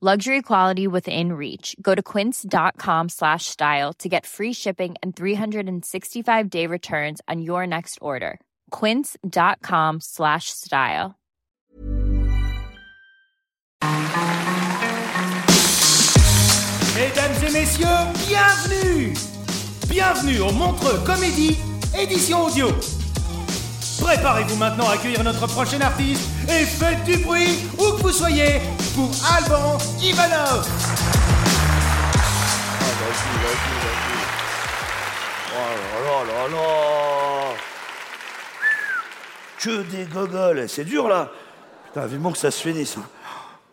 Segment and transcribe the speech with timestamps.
[0.00, 1.76] Luxury quality within reach.
[1.82, 7.66] Go to quince.com slash style to get free shipping and 365 day returns on your
[7.66, 8.40] next order.
[8.70, 11.18] Quince.com slash style.
[16.96, 17.86] Mesdames et messieurs,
[18.26, 19.14] bienvenue
[19.90, 21.58] Bienvenue au Montreux Comédie,
[21.98, 22.68] édition audio.
[24.00, 28.60] Préparez-vous maintenant à accueillir notre prochain artiste et faites du bruit où que vous soyez
[28.94, 30.66] pour Alban Ivanov.
[35.52, 37.54] Oh là là là là
[39.58, 41.28] Que des gogoles, c'est dur là
[41.86, 42.96] Putain, vivement que ça se finisse.
[42.96, 43.04] hein.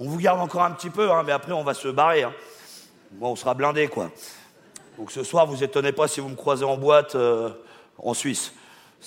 [0.00, 2.22] On vous garde encore un petit peu, hein, mais après on va se barrer.
[2.24, 2.32] hein.
[3.12, 4.10] Bon, on sera blindés quoi.
[4.98, 7.50] Donc ce soir, vous étonnez pas si vous me croisez en boîte euh,
[7.98, 8.52] en Suisse.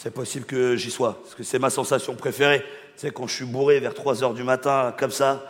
[0.02, 2.62] C'est possible que j'y sois, parce que c'est ma sensation préférée.
[2.62, 5.44] Tu sais, quand je suis bourré vers 3 heures du matin, comme ça,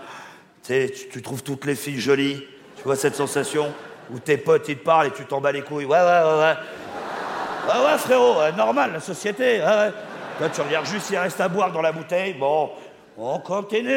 [0.63, 2.43] tu sais, tu, trouves toutes les filles jolies.
[2.75, 3.71] Tu vois cette sensation
[4.11, 5.85] où tes potes, ils te parlent et tu t'en bats les couilles.
[5.85, 6.55] Ouais, ouais, ouais, ouais.
[7.67, 9.59] Ouais, ouais, frérot, normal, la société.
[9.59, 9.91] ouais, ouais.
[10.39, 12.33] Toi, tu regardes juste s'il reste à boire dans la bouteille.
[12.33, 12.71] Bon,
[13.19, 13.93] on continue.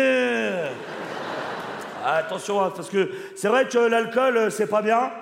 [2.04, 5.12] Ah, Attention, hein, parce que c'est vrai que l'alcool, euh, c'est pas bien.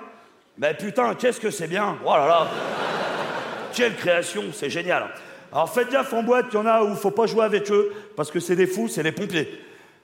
[0.57, 1.95] Mais putain, qu'est-ce que c'est bien.
[2.05, 2.47] Oh là là.
[3.73, 5.07] Quelle création, c'est génial.
[5.51, 7.91] Alors faites gaffe en boîte, il y en a où faut pas jouer avec eux,
[8.15, 9.59] parce que c'est des fous, c'est les pompiers.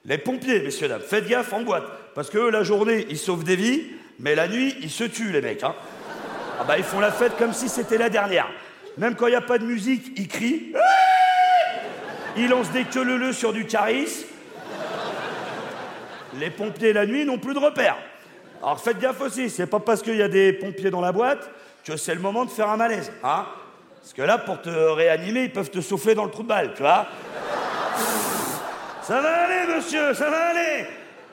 [0.06, 1.86] Les pompiers, messieurs, dames, faites gaffe en boîte.
[2.16, 3.84] Parce que eux, la journée, ils sauvent des vies,
[4.20, 5.64] mais la nuit, ils se tuent, les mecs.
[5.64, 5.76] Hein.
[6.60, 8.48] Ah bah, ils font la fête comme si c'était la dernière.
[8.98, 10.74] Même quand il n'y a pas de musique, ils crient.
[12.36, 14.28] Ils lancent des queues leu sur du charisme.
[16.40, 17.98] Les pompiers, la nuit, n'ont plus de repères.
[18.62, 21.50] Alors faites gaffe aussi, c'est pas parce qu'il y a des pompiers dans la boîte
[21.96, 23.12] c'est le moment de faire un malaise.
[23.24, 23.46] Hein
[24.08, 26.72] parce que là, pour te réanimer, ils peuvent te souffler dans le trou de balle,
[26.74, 27.08] tu vois.
[29.02, 30.86] Ça va aller, monsieur, ça va aller.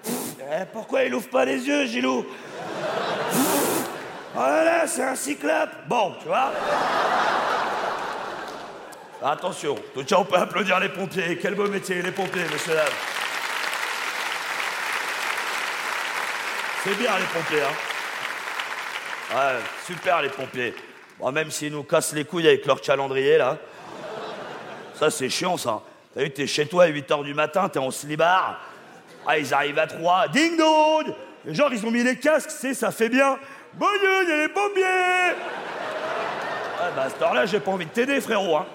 [0.06, 2.26] Eh, pourquoi il ouvre pas les yeux, Gilou?
[4.34, 5.70] Voilà, c'est un cyclope.
[5.86, 6.50] Bon, tu vois.
[9.22, 11.38] Attention, tout on peut applaudir les pompiers.
[11.40, 12.86] Quel beau métier, les pompiers, monsieur, dames.
[16.82, 17.93] C'est bien, les pompiers, hein.
[19.30, 20.74] Ouais, super, les pompiers.
[21.18, 23.56] Bon, même s'ils nous cassent les couilles avec leur calendrier, là.
[24.94, 25.80] Ça, c'est chiant, ça.
[26.14, 28.60] T'as vu, t'es chez toi à 8h du matin, t'es en slibard.
[29.26, 30.28] Ah, ils arrivent à 3.
[30.28, 31.14] Ding dong
[31.44, 33.38] Les ils ont mis les casques, c'est, ça fait bien.
[33.72, 34.84] Bon Dieu, les pompiers
[36.80, 38.66] Ah, bah, à cette heure-là, j'ai pas envie de t'aider, frérot, hein.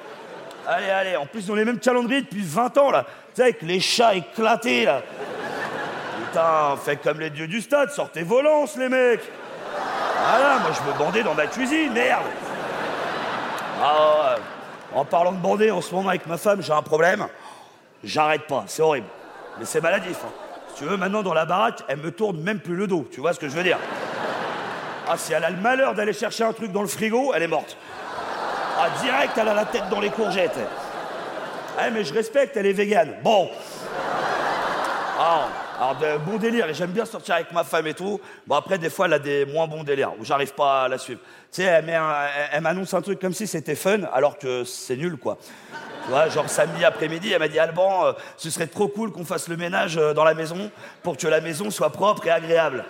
[0.67, 3.05] Allez, allez, en plus, ils ont les mêmes calendriers depuis 20 ans, là.
[3.33, 5.01] Tu sais, avec les chats éclatés, là.
[6.25, 9.23] Putain, faites comme les dieux du stade, sortez volance, les mecs
[10.29, 12.25] Voilà, moi, je veux bander dans ma cuisine, merde
[13.81, 14.35] Ah.
[14.93, 17.27] En parlant de bander, en ce moment, avec ma femme, j'ai un problème.
[18.03, 19.07] J'arrête pas, c'est horrible.
[19.59, 20.31] Mais c'est maladif, hein.
[20.69, 23.21] Si tu veux, maintenant, dans la baraque, elle me tourne même plus le dos, tu
[23.21, 23.77] vois ce que je veux dire
[25.07, 27.47] Ah, si elle a le malheur d'aller chercher un truc dans le frigo, elle est
[27.47, 27.75] morte.
[28.79, 30.59] Ah, direct, elle a la tête dans les courgettes.
[31.77, 33.13] Ah, mais je respecte, elle est végane.
[33.23, 33.49] Bon.
[35.19, 35.47] Ah,
[35.79, 38.19] alors, de bon délire, et j'aime bien sortir avec ma femme et tout.
[38.45, 40.97] Bon, après, des fois, elle a des moins bons délires, où j'arrive pas à la
[40.97, 41.21] suivre.
[41.53, 45.37] Tu sais, elle, m'annonce un truc comme si c'était fun, alors que c'est nul, quoi.
[46.03, 49.23] Tu vois, genre samedi après-midi, elle m'a dit Alban, euh, ce serait trop cool qu'on
[49.23, 50.69] fasse le ménage euh, dans la maison
[51.01, 52.83] pour que la maison soit propre et agréable.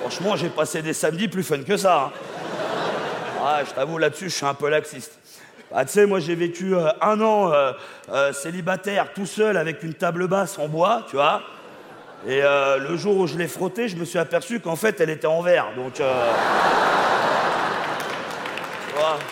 [0.00, 2.06] Franchement, j'ai passé des samedis plus fun que ça.
[2.06, 2.12] hein.
[3.44, 5.18] Ah, je t'avoue, là-dessus, je suis un peu laxiste.
[5.74, 7.72] Ah, tu sais, moi, j'ai vécu euh, un an euh,
[8.12, 11.42] euh, célibataire, tout seul, avec une table basse en bois, tu vois.
[12.26, 15.28] Et le jour où je l'ai frottée, je me suis aperçu qu'en fait, elle était
[15.28, 15.68] en verre.
[15.76, 16.10] Donc, tu vois,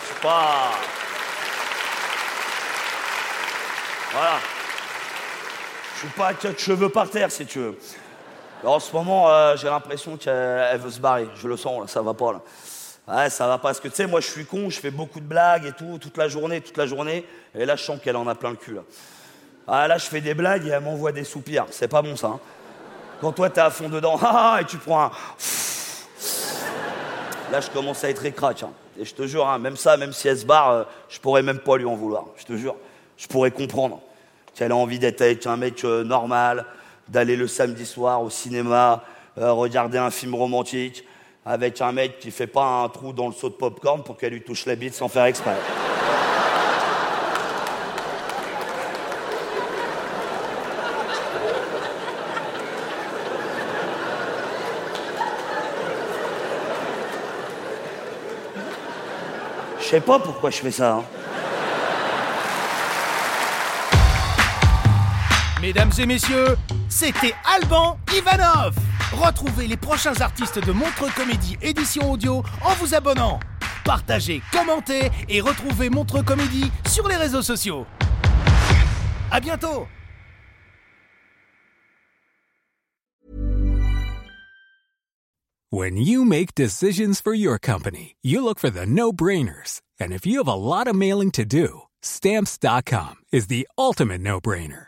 [0.01, 0.71] c'est pas...
[4.13, 4.37] Voilà.
[5.93, 7.77] Je suis pas quatre cheveux par terre, si tu veux.
[8.63, 9.27] En ce moment,
[9.57, 11.27] j'ai l'impression qu'elle veut se barrer.
[11.35, 12.41] Je le sens, là, ça va pas, là.
[13.07, 15.19] Ouais, ça va pas, parce que tu sais, moi je suis con, je fais beaucoup
[15.19, 17.23] de blagues et tout, toute la journée, toute la journée,
[17.53, 18.81] et là je sens qu'elle en a plein le cul, là.
[19.67, 22.27] Ah, là je fais des blagues et elle m'envoie des soupirs, c'est pas bon ça.
[22.27, 22.39] Hein.
[23.21, 25.11] Quand toi t'es à fond dedans, ah, et tu prends un.
[27.51, 28.69] Là je commence à être hein.
[28.99, 31.43] Et je te jure, hein, même ça, même si elle se barre, euh, je pourrais
[31.43, 32.75] même pas lui en vouloir, je te jure.
[33.17, 34.01] Je pourrais comprendre
[34.55, 36.65] qu'elle a envie d'être avec un mec euh, normal,
[37.07, 39.03] d'aller le samedi soir au cinéma,
[39.37, 41.03] euh, regarder un film romantique
[41.45, 44.33] avec un mec qui fait pas un trou dans le seau de popcorn pour qu'elle
[44.33, 45.55] lui touche la bite sans faire exprès.
[59.79, 60.93] Je sais pas pourquoi je fais ça.
[60.95, 61.03] hein.
[65.61, 66.57] Mesdames et messieurs,
[66.89, 68.73] c'était Alban Ivanov.
[69.15, 73.39] Retrouvez les prochains artistes de Montre Comédie édition audio en vous abonnant.
[73.85, 77.85] Partagez, commentez et retrouvez Montre Comédie sur les réseaux sociaux.
[79.31, 79.87] À bientôt.
[85.71, 89.81] When you make decisions for your company, you look for the no brainers.
[89.99, 94.39] And if you have a lot of mailing to do, stamps.com is the ultimate no
[94.39, 94.87] brainer.